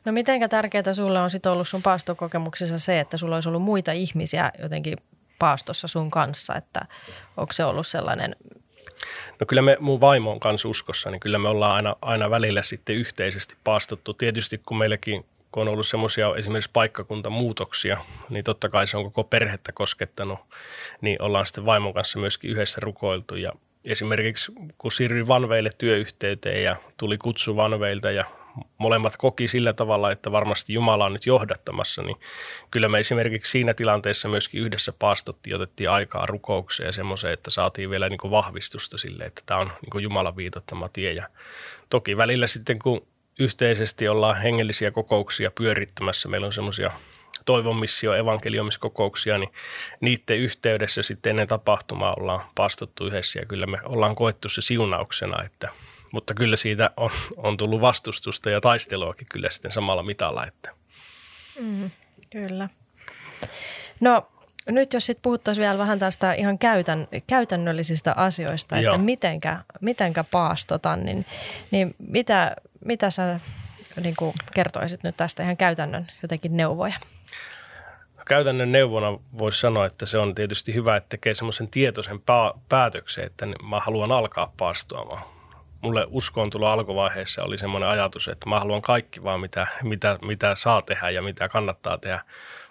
[0.05, 3.91] No mitenkä tärkeää sulle on sitten ollut sun paastokokemuksessa se, että sulla olisi ollut muita
[3.91, 4.97] ihmisiä jotenkin
[5.39, 6.85] paastossa sun kanssa, että
[7.37, 8.35] onko se ollut sellainen
[9.39, 12.61] No kyllä me mun vaimo on kanssa uskossa, niin kyllä me ollaan aina, aina välillä
[12.61, 14.13] sitten yhteisesti paastottu.
[14.13, 17.97] Tietysti kun meilläkin kun on ollut semmoisia esimerkiksi paikkakuntamuutoksia,
[18.29, 20.39] niin totta kai se on koko perhettä koskettanut,
[21.01, 23.51] niin ollaan sitten vaimon kanssa myöskin yhdessä rukoiltu ja
[23.85, 28.25] esimerkiksi kun siirryin Vanveille työyhteyteen ja tuli kutsu Vanveilta ja
[28.77, 32.17] molemmat koki sillä tavalla, että varmasti Jumala on nyt johdattamassa, niin
[32.71, 37.89] kyllä me esimerkiksi siinä tilanteessa myöskin yhdessä paastottiin, otettiin aikaa rukoukseen ja semmoiseen, että saatiin
[37.89, 41.13] vielä niin kuin vahvistusta sille, että tämä on niin kuin Jumalan viitottama tie.
[41.13, 41.27] Ja
[41.89, 43.07] toki välillä sitten, kun
[43.39, 46.91] yhteisesti ollaan hengellisiä kokouksia pyörittämässä, meillä on semmoisia
[47.45, 49.49] toivomissio evankeliomiskokouksia, niin
[50.01, 55.43] niiden yhteydessä sitten ennen tapahtumaa ollaan pastottu yhdessä ja kyllä me ollaan koettu se siunauksena,
[55.43, 55.69] että
[56.11, 60.45] mutta kyllä siitä on, on tullut vastustusta ja taisteluakin kyllä sitten samalla mitalla.
[60.47, 60.71] Että.
[61.59, 61.91] Mm,
[62.29, 62.69] kyllä.
[63.99, 64.27] No
[64.69, 71.05] nyt jos sitten puhuttaisiin vielä vähän tästä ihan käytän, käytännöllisistä asioista, että mitenkä, mitenkä paastotan,
[71.05, 71.25] niin,
[71.71, 73.39] niin mitä, mitä sä
[74.03, 76.95] niin kuin kertoisit nyt tästä ihan käytännön jotenkin neuvoja?
[78.27, 82.21] Käytännön neuvona voisi sanoa, että se on tietysti hyvä, että tekee semmoisen tietoisen
[82.69, 85.38] päätöksen, että mä haluan alkaa paastoamaan
[85.81, 90.55] mulle uskoon tulo alkuvaiheessa oli semmoinen ajatus, että mä haluan kaikki vaan, mitä, mitä, mitä
[90.55, 92.21] saa tehdä ja mitä kannattaa tehdä.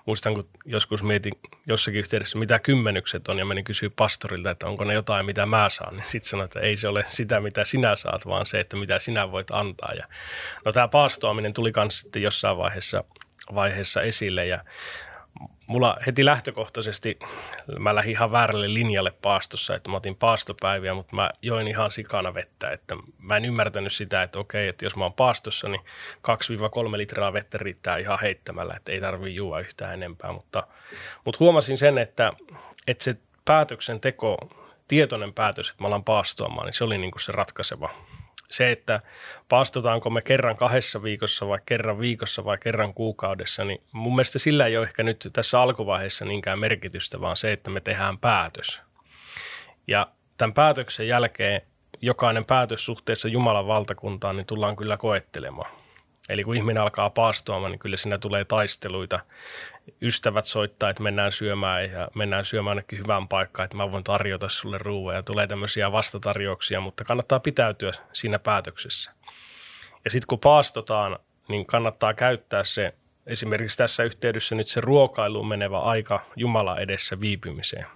[0.06, 1.32] Muistan, kun joskus mietin
[1.66, 5.68] jossakin yhteydessä, mitä kymmenykset on, ja menin kysyä pastorilta, että onko ne jotain, mitä mä
[5.68, 5.96] saan.
[5.96, 8.98] Niin sitten sanoin, että ei se ole sitä, mitä sinä saat, vaan se, että mitä
[8.98, 9.92] sinä voit antaa.
[9.96, 10.06] Ja,
[10.64, 13.04] no tämä paastoaminen tuli myös sitten jossain vaiheessa,
[13.54, 14.64] vaiheessa esille, ja
[15.66, 17.18] mulla heti lähtökohtaisesti,
[17.78, 22.34] mä lähdin ihan väärälle linjalle paastossa, että mä otin paastopäiviä, mutta mä join ihan sikana
[22.34, 26.96] vettä, että mä en ymmärtänyt sitä, että okei, että jos mä oon paastossa, niin 2-3
[26.96, 30.66] litraa vettä riittää ihan heittämällä, että ei tarvii juua yhtään enempää, mutta,
[31.24, 32.32] mutta huomasin sen, että,
[32.86, 34.36] että se päätöksenteko,
[34.88, 37.90] tietoinen päätös, että mä alan paastoamaan, niin se oli niin kuin se ratkaiseva
[38.50, 39.00] se, että
[39.48, 44.66] paastotaanko me kerran kahdessa viikossa vai kerran viikossa vai kerran kuukaudessa, niin mun mielestä sillä
[44.66, 48.82] ei ole ehkä nyt tässä alkuvaiheessa niinkään merkitystä, vaan se, että me tehdään päätös.
[49.86, 51.62] Ja tämän päätöksen jälkeen
[52.00, 55.70] jokainen päätös suhteessa Jumalan valtakuntaan, niin tullaan kyllä koettelemaan.
[56.28, 59.20] Eli kun ihminen alkaa paastoamaan, niin kyllä siinä tulee taisteluita.
[60.02, 64.48] Ystävät soittaa, että mennään syömään ja mennään syömään ainakin hyvään paikkaan, että mä voin tarjota
[64.48, 69.12] sulle ruoaa ja tulee tämmöisiä vastatarjouksia, mutta kannattaa pitäytyä siinä päätöksessä.
[70.04, 72.94] Ja sitten kun paastotaan, niin kannattaa käyttää se
[73.26, 77.86] esimerkiksi tässä yhteydessä nyt se ruokailuun menevä aika Jumala edessä viipymiseen,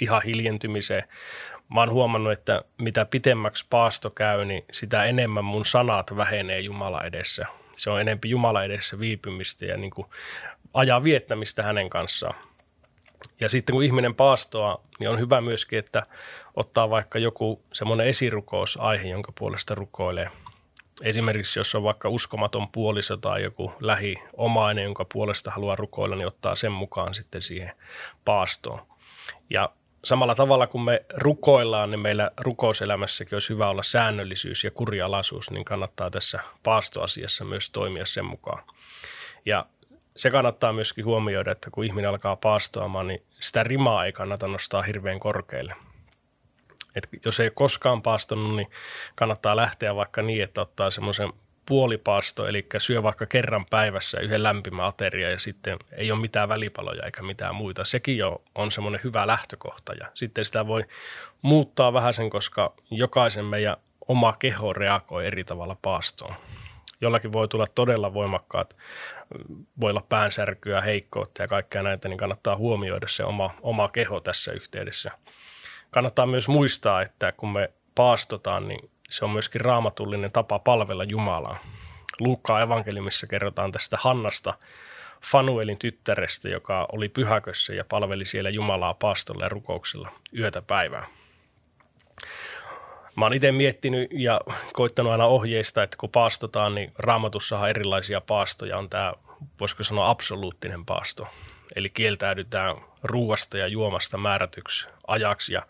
[0.00, 1.08] ihan hiljentymiseen.
[1.74, 7.02] Mä oon huomannut, että mitä pitemmäksi paasto käy, niin sitä enemmän mun sanat vähenee Jumala
[7.02, 10.06] edessä se on enempi Jumala edessä viipymistä ja niin kuin
[10.76, 12.34] ajaa viettämistä hänen kanssaan.
[13.40, 16.06] Ja sitten kun ihminen paastoa, niin on hyvä myöskin, että
[16.56, 20.30] ottaa vaikka joku semmoinen esirukousaihe, jonka puolesta rukoilee.
[21.02, 26.56] Esimerkiksi jos on vaikka uskomaton puoliso tai joku lähiomainen, jonka puolesta haluaa rukoilla, niin ottaa
[26.56, 27.72] sen mukaan sitten siihen
[28.24, 28.86] paastoon.
[29.50, 29.70] Ja
[30.04, 35.64] samalla tavalla kun me rukoillaan, niin meillä rukouselämässäkin olisi hyvä olla säännöllisyys ja kurialaisuus, niin
[35.64, 38.62] kannattaa tässä paastoasiassa myös toimia sen mukaan.
[39.46, 39.66] Ja
[40.16, 44.82] se kannattaa myöskin huomioida, että kun ihminen alkaa paastoamaan, niin sitä rimaa ei kannata nostaa
[44.82, 45.74] hirveän korkealle.
[46.94, 48.70] Et jos ei koskaan paastonut, niin
[49.14, 51.32] kannattaa lähteä vaikka niin, että ottaa semmoisen
[51.66, 57.04] puolipaasto, eli syö vaikka kerran päivässä yhden lämpimän ateria ja sitten ei ole mitään välipaloja
[57.04, 57.84] eikä mitään muita.
[57.84, 60.84] Sekin jo on semmoinen hyvä lähtökohta ja sitten sitä voi
[61.42, 63.76] muuttaa vähän sen, koska jokaisen meidän
[64.08, 66.34] oma keho reagoi eri tavalla paastoon.
[67.00, 68.76] Jollakin voi tulla todella voimakkaat,
[69.80, 74.52] voi olla päänsärkyä, heikkoutta ja kaikkea näitä, niin kannattaa huomioida se oma, oma keho tässä
[74.52, 75.10] yhteydessä.
[75.90, 81.58] Kannattaa myös muistaa, että kun me paastotaan, niin se on myöskin raamatullinen tapa palvella Jumalaa.
[82.20, 84.54] Luukkaan evankeliumissa kerrotaan tästä Hannasta,
[85.24, 91.06] Fanuelin tyttärestä, joka oli pyhäkössä ja palveli siellä Jumalaa paastolla ja rukouksella yötä päivää.
[93.16, 94.40] Mä oon itse miettinyt ja
[94.72, 99.12] koittanut aina ohjeista, että kun paastotaan, niin raamatussahan erilaisia paastoja on tämä,
[99.60, 101.28] voisiko sanoa absoluuttinen paasto.
[101.76, 105.52] Eli kieltäydytään ruuasta ja juomasta määrätyksi ajaksi.
[105.52, 105.62] Ja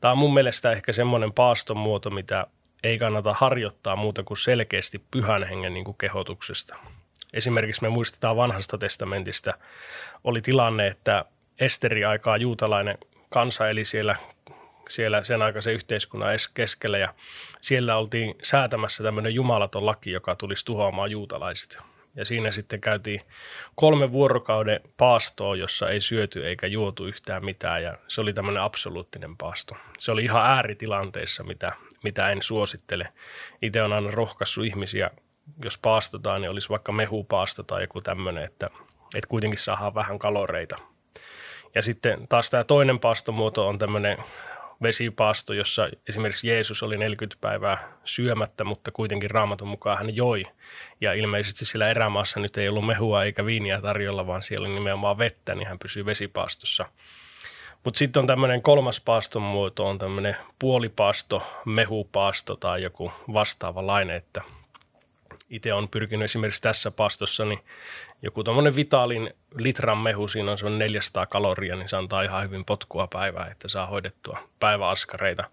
[0.00, 2.46] tämä on mun mielestä ehkä semmoinen paaston muoto, mitä
[2.82, 6.76] ei kannata harjoittaa muuta kuin selkeästi pyhän hengen niin kuin kehotuksesta.
[7.32, 9.54] Esimerkiksi me muistetaan vanhasta testamentista,
[10.24, 11.24] oli tilanne, että
[11.60, 12.98] Esteri aikaa juutalainen
[13.28, 14.16] kansa eli siellä,
[14.88, 17.14] siellä sen aikaisen yhteiskunnan keskellä ja
[17.60, 21.78] siellä oltiin säätämässä tämmöinen jumalaton laki, joka tulisi tuhoamaan juutalaiset.
[22.16, 23.20] Ja siinä sitten käytiin
[23.74, 29.36] kolme vuorokauden paastoa, jossa ei syöty eikä juotu yhtään mitään ja se oli tämmöinen absoluuttinen
[29.36, 29.76] paasto.
[29.98, 31.72] Se oli ihan ääritilanteissa, mitä,
[32.04, 33.08] mitä en suosittele.
[33.62, 35.10] Itse on aina rohkaissut ihmisiä,
[35.64, 38.70] jos paastotaan, niin olisi vaikka mehupaasto tai joku tämmöinen, että,
[39.14, 40.78] että kuitenkin saadaan vähän kaloreita.
[41.74, 44.18] Ja sitten taas tämä toinen paastomuoto on tämmöinen
[44.82, 50.44] vesipaasto, jossa esimerkiksi Jeesus oli 40 päivää syömättä, mutta kuitenkin raamatun mukaan hän joi.
[51.00, 55.18] Ja ilmeisesti sillä erämaassa nyt ei ollut mehua eikä viiniä tarjolla, vaan siellä oli nimenomaan
[55.18, 56.86] vettä, niin hän pysyy vesipaastossa.
[57.84, 64.16] Mutta sitten on tämmöinen kolmas paaston muoto, on tämmöinen puolipaasto, mehupaasto tai joku vastaava laine,
[64.16, 64.42] että
[65.50, 67.58] itse on pyrkinyt esimerkiksi tässä pastossa, niin
[68.22, 72.64] joku tuommoinen vitaalin litran mehu, siinä on semmoinen 400 kaloria, niin se antaa ihan hyvin
[72.64, 75.44] potkua päivää, että saa hoidettua päiväaskareita.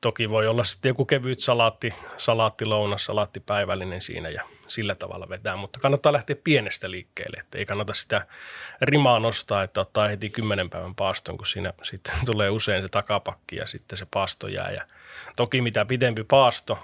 [0.00, 5.28] Toki voi olla sitten joku kevyt salaatti, salaatti lounas, salaatti päivällinen siinä ja sillä tavalla
[5.28, 8.26] vetää, mutta kannattaa lähteä pienestä liikkeelle, että ei kannata sitä
[8.80, 13.56] rimaa nostaa, että ottaa heti kymmenen päivän paaston, kun siinä sitten tulee usein se takapakki
[13.56, 14.70] ja sitten se paasto jää.
[14.70, 14.86] Ja
[15.36, 16.78] toki mitä pidempi paasto,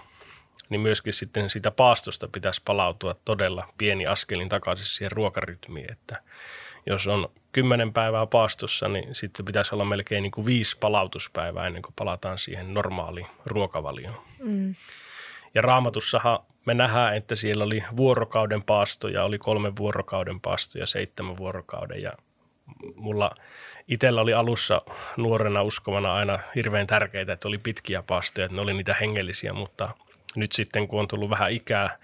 [0.69, 6.23] niin myöskin sitten sitä paastosta pitäisi palautua todella pieni askelin takaisin siihen ruokarytmiin, että
[6.87, 11.83] jos on kymmenen päivää paastossa, niin sitten pitäisi olla melkein niin kuin viisi palautuspäivää ennen
[11.83, 14.21] kuin palataan siihen normaaliin ruokavalioon.
[14.43, 14.75] Mm.
[15.55, 22.03] Ja raamatussahan me nähdään, että siellä oli vuorokauden paastoja, oli kolme vuorokauden paastoja, seitsemän vuorokauden
[22.03, 22.13] ja
[22.95, 23.31] mulla
[23.89, 24.83] itsellä oli alussa
[25.17, 29.89] nuorena uskovana aina hirveän tärkeitä, että oli pitkiä paastoja, että ne oli niitä hengellisiä, mutta
[30.37, 31.99] nyt sitten, kun on tullut vähän ikää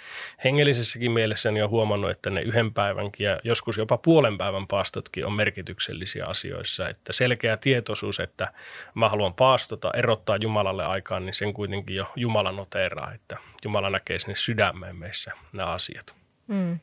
[0.45, 5.27] hengellisessäkin mielessä, niin on huomannut, että ne yhden päivänkin ja joskus jopa puolen päivän paastotkin
[5.27, 6.89] on merkityksellisiä asioissa.
[6.89, 8.53] Että selkeä tietoisuus, että
[8.95, 14.19] mä haluan paastota, erottaa Jumalalle aikaan, niin sen kuitenkin jo Jumala noteeraa, että Jumala näkee
[14.19, 16.15] sinne sydämeen meissä nämä asiat.
[16.47, 16.79] Mm.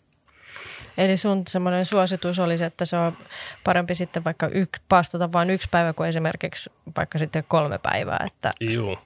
[0.97, 3.17] Eli sun semmoinen suositus olisi, että se on
[3.63, 8.23] parempi sitten vaikka yk, paastota vain yksi päivä kuin esimerkiksi vaikka sitten kolme päivää.
[8.27, 8.51] Että...
[8.59, 9.01] Joo.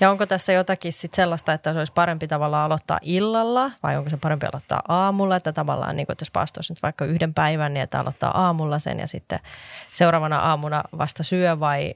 [0.00, 3.70] Ja onko tässä jotakin sit sellaista, että se olisi parempi tavallaan aloittaa illalla?
[3.82, 7.04] Vai onko se parempi aloittaa aamulla, että tavallaan niin kuin, että jos paastoisi nyt vaikka
[7.04, 9.38] yhden päivän, niin että aloittaa aamulla sen ja sitten
[9.92, 11.94] seuraavana aamuna vasta syö vai?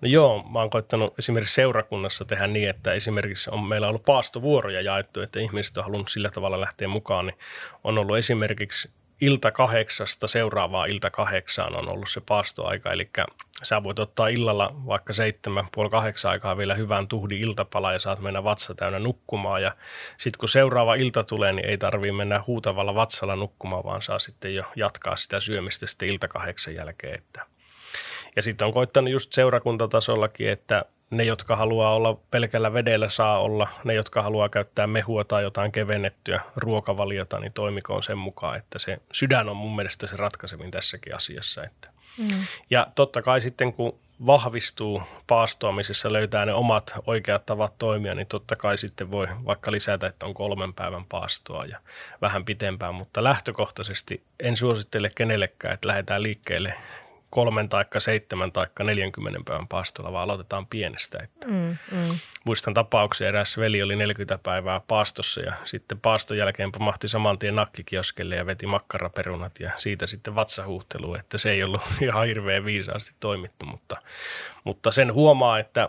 [0.00, 4.80] No joo, mä oon koittanut esimerkiksi seurakunnassa tehdä niin, että esimerkiksi on meillä ollut paastovuoroja
[4.80, 7.38] jaettu, että ihmiset on halunnut sillä tavalla lähteä mukaan, niin
[7.84, 8.90] on ollut esimerkiksi
[9.24, 13.10] ilta kahdeksasta seuraavaa ilta kahdeksaan on ollut se paastoaika, eli
[13.62, 18.20] sä voit ottaa illalla vaikka seitsemän, puoli kahdeksan aikaa vielä hyvän tuhdin iltapala ja saat
[18.20, 19.76] mennä vatsa täynnä nukkumaan ja
[20.18, 24.54] sitten kun seuraava ilta tulee, niin ei tarvii mennä huutavalla vatsalla nukkumaan, vaan saa sitten
[24.54, 27.14] jo jatkaa sitä syömistä sitten ilta kahdeksan jälkeen.
[27.14, 27.46] Että.
[28.36, 33.68] Ja sitten on koittanut just seurakuntatasollakin, että ne, jotka haluaa olla pelkällä vedellä, saa olla.
[33.84, 38.98] Ne, jotka haluaa käyttää mehua tai jotain kevennettyä ruokavaliota, niin toimikoon sen mukaan, että se
[39.12, 41.64] sydän on mun mielestä se ratkaisevin tässäkin asiassa.
[41.64, 41.90] Että.
[42.18, 42.28] Mm.
[42.70, 48.56] Ja totta kai sitten, kun vahvistuu paastoamisessa, löytää ne omat oikeat tavat toimia, niin totta
[48.56, 51.78] kai sitten voi vaikka lisätä, että on kolmen päivän paastoa ja
[52.20, 56.74] vähän pitempään, mutta lähtökohtaisesti en suosittele kenellekään, että lähdetään liikkeelle
[57.34, 61.18] kolmen taikka seitsemän taikka 40 päivän paastolla, vaan aloitetaan pienestä.
[61.22, 62.18] Että mm, mm.
[62.44, 67.54] Muistan tapauksia, eräs veli oli 40 päivää paastossa ja sitten paaston jälkeen pamahti saman tien
[67.54, 73.12] nakkikioskelle ja veti makkaraperunat ja siitä sitten vatsahuhtelu, että se ei ollut ihan hirveän viisaasti
[73.20, 73.96] toimittu, mutta,
[74.64, 75.88] mutta sen huomaa, että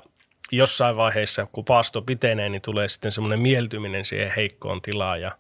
[0.52, 5.32] jossain vaiheessa, kun paasto pitenee, niin tulee sitten semmoinen mieltyminen siihen heikkoon tilaan ja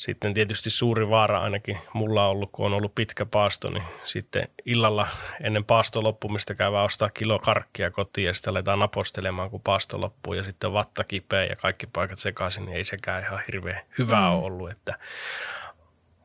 [0.00, 4.48] sitten tietysti suuri vaara ainakin mulla on ollut, kun on ollut pitkä paasto, niin sitten
[4.66, 5.08] illalla
[5.42, 10.34] ennen paasto loppumista käyvää ostaa kilo karkkia kotiin ja sitten aletaan napostelemaan, kun paasto loppuu
[10.34, 14.36] ja sitten vatta kipeä ja kaikki paikat sekaisin, niin ei sekään ihan hirveän hyvää mm.
[14.36, 14.98] ole ollut, että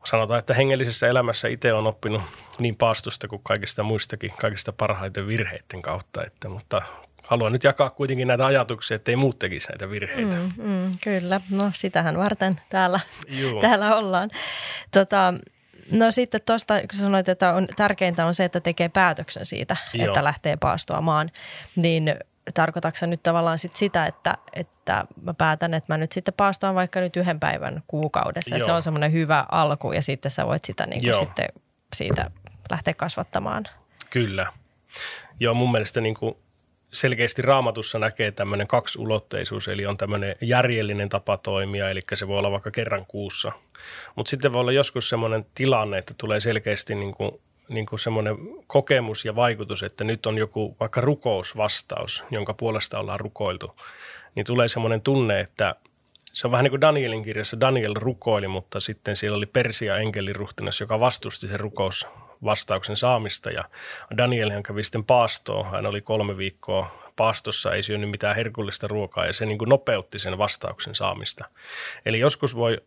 [0.04, 2.22] sanotaan, että hengellisessä elämässä itse on oppinut
[2.58, 6.82] niin paastosta kuin kaikista muistakin, kaikista parhaiten virheiden kautta, että, mutta
[7.26, 10.36] haluan nyt jakaa kuitenkin näitä ajatuksia, että ei muut tekisi näitä virheitä.
[10.36, 13.00] Mm, mm, kyllä, no sitähän varten täällä,
[13.60, 14.30] täällä ollaan.
[14.90, 15.34] Tota,
[15.90, 20.06] no sitten tuosta, kun sanoit, että on, tärkeintä on se, että tekee päätöksen siitä, Joo.
[20.06, 21.30] että lähtee paastoamaan,
[21.76, 22.14] niin
[22.54, 27.00] tarkoitatko nyt tavallaan sit sitä, että, että mä päätän, että mä nyt sitten paastoan vaikka
[27.00, 28.56] nyt yhden päivän kuukaudessa.
[28.56, 28.66] Joo.
[28.66, 31.48] Se on semmoinen hyvä alku ja sitten sä voit sitä niin kuin sitten
[31.94, 32.30] siitä
[32.70, 33.64] lähteä kasvattamaan.
[34.10, 34.46] Kyllä.
[35.40, 36.36] Joo, mun mielestä niin kuin
[36.92, 42.50] selkeästi raamatussa näkee tämmöinen kaksulotteisuus, eli on tämmöinen järjellinen tapa toimia, eli se voi olla
[42.50, 43.52] vaikka kerran kuussa.
[44.14, 48.36] Mutta sitten voi olla joskus semmoinen tilanne, että tulee selkeästi niin kuin, niin kuin semmoinen
[48.66, 53.76] kokemus ja vaikutus, että nyt on joku vaikka rukousvastaus, jonka puolesta ollaan rukoiltu,
[54.34, 55.74] niin tulee semmoinen tunne, että
[56.32, 57.60] se on vähän niin kuin Danielin kirjassa.
[57.60, 62.06] Daniel rukoili, mutta sitten siellä oli Persia enkeliruhtinas, joka vastusti sen rukous
[62.46, 63.64] vastauksen saamista ja
[64.16, 65.70] Daniel hän kävi sitten paastoon.
[65.70, 70.18] Hän oli kolme viikkoa paastossa, ei syönyt mitään herkullista ruokaa ja se niin kuin nopeutti
[70.18, 71.44] sen vastauksen saamista.
[72.06, 72.78] Eli joskus voi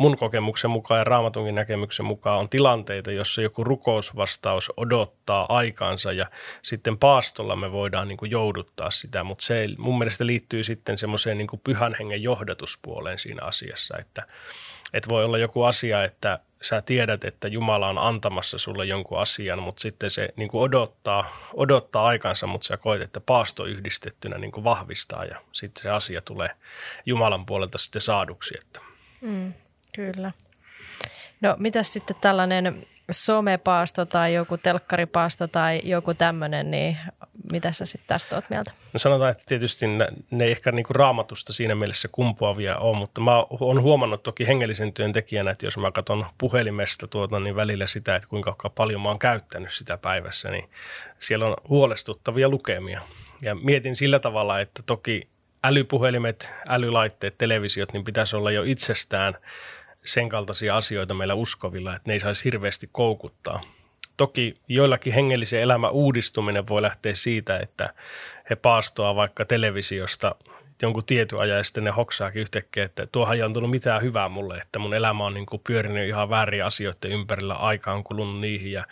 [0.00, 6.26] mun kokemuksen mukaan ja raamatunkin näkemyksen mukaan on tilanteita, jossa joku rukousvastaus odottaa aikaansa ja
[6.62, 11.38] sitten paastolla me voidaan niin kuin jouduttaa sitä, mutta se mun mielestä liittyy sitten semmoiseen
[11.38, 14.26] niin pyhän hengen johdatuspuoleen siinä asiassa, että,
[14.92, 19.62] että voi olla joku asia, että sä tiedät, että Jumala on antamassa sulle jonkun asian,
[19.62, 24.52] mutta sitten se niin kuin odottaa, odottaa aikansa, mutta sä koet, että paasto yhdistettynä niin
[24.52, 26.48] kuin vahvistaa ja sitten se asia tulee
[27.06, 28.54] Jumalan puolelta sitten saaduksi.
[28.64, 28.80] Että.
[29.20, 29.52] Mm,
[29.94, 30.32] kyllä.
[31.40, 36.98] No mitäs sitten tällainen somepaasto tai joku telkkaripaasto tai joku tämmöinen, niin
[37.52, 38.72] mitä sä sitten tästä oot mieltä?
[38.92, 43.20] No sanotaan, että tietysti ne, ne ei ehkä niinku raamatusta siinä mielessä kumpuavia ole, mutta
[43.20, 47.86] mä oon huomannut toki hengellisen työn tekijänä, että jos mä katson puhelimesta tuota, niin välillä
[47.86, 50.70] sitä, että kuinka paljon mä oon käyttänyt sitä päivässä, niin
[51.18, 53.00] siellä on huolestuttavia lukemia.
[53.42, 55.28] Ja mietin sillä tavalla, että toki
[55.64, 59.34] älypuhelimet, älylaitteet, televisiot, niin pitäisi olla jo itsestään–
[60.04, 63.60] sen kaltaisia asioita meillä uskovilla, että ne ei saisi hirveästi koukuttaa.
[64.20, 67.94] Toki joillakin hengellisen elämän uudistuminen voi lähteä siitä, että
[68.50, 70.34] he paastoa vaikka televisiosta
[70.82, 74.56] jonkun tietyn ajan ja sitten ne hoksaakin yhtäkkiä, että tuohan ei tullut mitään hyvää mulle,
[74.56, 78.72] että mun elämä on niin kuin pyörinyt ihan väärin asioiden ympärillä, aika on kulunut niihin
[78.72, 78.84] ja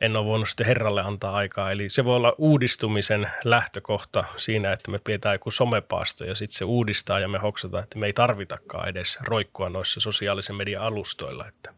[0.00, 1.72] en ole voinut sitten Herralle antaa aikaa.
[1.72, 6.64] Eli se voi olla uudistumisen lähtökohta siinä, että me pidetään joku somepaasto ja sitten se
[6.64, 11.48] uudistaa ja me hoksataan, että me ei tarvitakaan edes roikkua noissa sosiaalisen median alustoilla.
[11.48, 11.72] Että,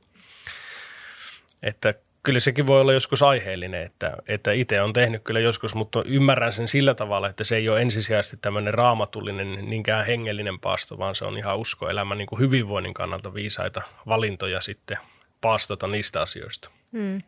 [1.62, 6.02] että kyllä sekin voi olla joskus aiheellinen, että, että itse on tehnyt kyllä joskus, mutta
[6.04, 11.14] ymmärrän sen sillä tavalla, että se ei ole ensisijaisesti tämmöinen raamatullinen, niinkään hengellinen paasto, vaan
[11.14, 14.98] se on ihan uskoelämän niin kuin hyvinvoinnin kannalta viisaita valintoja sitten
[15.40, 16.70] paastota niistä asioista.
[16.92, 17.22] Hmm.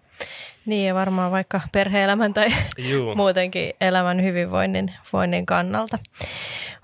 [0.66, 3.14] Niin ja varmaan vaikka perheelämän tai Juu.
[3.16, 5.98] muutenkin elämän hyvinvoinnin voinnin kannalta.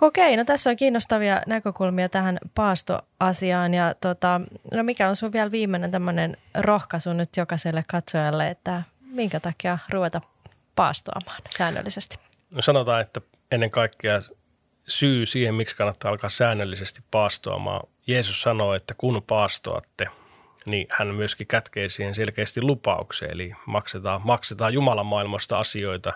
[0.00, 4.40] Okei, no tässä on kiinnostavia näkökulmia tähän paastoasiaan ja tota,
[4.72, 10.20] no mikä on sun vielä viimeinen tämmöinen rohkaisu nyt jokaiselle katsojalle, että minkä takia ruveta
[10.74, 12.18] paastoamaan säännöllisesti?
[12.54, 13.20] No sanotaan, että
[13.50, 14.22] ennen kaikkea
[14.88, 17.88] syy siihen, miksi kannattaa alkaa säännöllisesti paastoamaan.
[18.06, 20.06] Jeesus sanoo, että kun paastoatte–
[20.66, 26.12] niin hän myöskin kätkee siihen selkeästi lupaukseen, eli maksetaan, maksetaan Jumalan maailmasta asioita.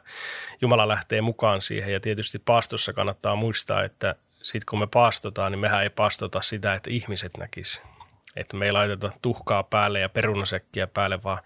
[0.61, 1.93] Jumala lähtee mukaan siihen.
[1.93, 6.75] Ja tietysti paastossa kannattaa muistaa, että sitten kun me paastotaan, niin mehän ei paastota sitä,
[6.75, 8.00] että ihmiset näkisivät
[8.41, 11.39] että me ei laiteta tuhkaa päälle ja perunasekkiä päälle, vaan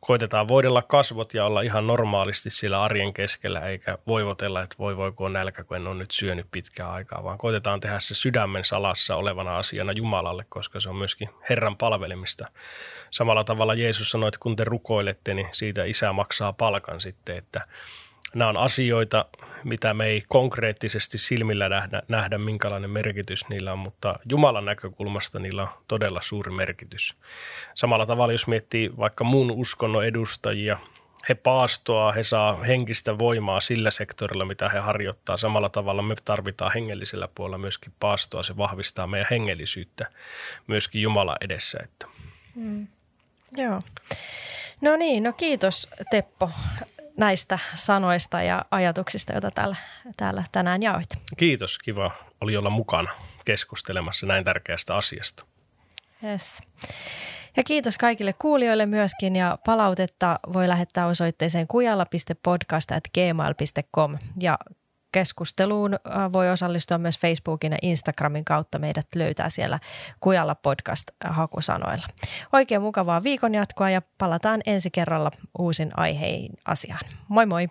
[0.00, 5.28] koitetaan voidella kasvot ja olla ihan normaalisti siellä arjen keskellä, eikä voivotella, että voi voiko
[5.28, 9.58] nälkä, kun en ole nyt syönyt pitkää aikaa, vaan koitetaan tehdä se sydämen salassa olevana
[9.58, 12.48] asiana Jumalalle, koska se on myöskin Herran palvelemista.
[13.10, 17.66] Samalla tavalla Jeesus sanoi, että kun te rukoilette, niin siitä isä maksaa palkan sitten, että
[18.34, 19.24] nämä on asioita,
[19.64, 25.62] mitä me ei konkreettisesti silmillä nähdä, nähdä, minkälainen merkitys niillä on, mutta Jumalan näkökulmasta niillä
[25.62, 27.14] on todella suuri merkitys.
[27.74, 30.78] Samalla tavalla, jos miettii vaikka muun uskonnon edustajia,
[31.28, 35.36] he paastoa, he saa henkistä voimaa sillä sektorilla, mitä he harjoittaa.
[35.36, 40.06] Samalla tavalla me tarvitaan hengellisellä puolella myöskin paastoa, se vahvistaa meidän hengellisyyttä
[40.66, 41.78] myöskin Jumala edessä.
[41.84, 42.06] Että.
[42.54, 42.86] Mm.
[43.56, 43.82] Joo.
[44.80, 46.50] No niin, no kiitos Teppo
[47.16, 49.76] näistä sanoista ja ajatuksista, joita täällä,
[50.16, 51.08] täällä tänään jaoit.
[51.36, 52.10] Kiitos, kiva
[52.40, 53.10] oli olla mukana
[53.44, 55.44] keskustelemassa näin tärkeästä asiasta.
[56.24, 56.58] Yes.
[57.56, 64.58] Ja kiitos kaikille kuulijoille myöskin ja palautetta voi lähettää osoitteeseen kujalla.podcast.gmail.com ja
[65.12, 68.78] keskusteluun äh, voi osallistua myös Facebookin ja Instagramin kautta.
[68.78, 69.78] Meidät löytää siellä
[70.20, 72.06] Kujalla podcast hakusanoilla.
[72.52, 77.04] Oikein mukavaa viikon jatkoa ja palataan ensi kerralla uusin aiheen asiaan.
[77.28, 77.68] Moi moi!